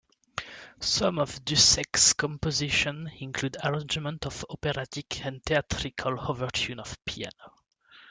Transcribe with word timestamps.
Some 0.79 1.19
of 1.19 1.45
Dussek's 1.45 2.13
compositions 2.13 3.11
included 3.19 3.57
arrangements 3.63 4.25
of 4.25 4.43
operatic 4.49 5.23
and 5.23 5.43
theatrical 5.43 6.19
overtures 6.27 6.87
for 6.87 6.97
piano. 7.05 7.53